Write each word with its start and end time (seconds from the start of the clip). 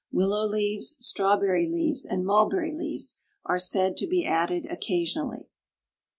Willow 0.11 0.47
leaves, 0.47 0.95
strawberry 0.97 1.69
leaves, 1.69 2.07
and 2.07 2.25
mulberry 2.25 2.73
leaves 2.73 3.19
are 3.45 3.59
said 3.59 3.95
to 3.97 4.07
be 4.07 4.25
added 4.25 4.65
occasionally. 4.65 5.45